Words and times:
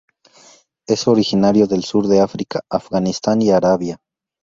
Es 0.87 1.07
originario 1.07 1.67
del 1.67 1.83
sur 1.83 2.07
de 2.07 2.21
África, 2.21 2.61
Afganistán 2.71 3.39
y 3.43 3.51
Arabia. 3.51 4.01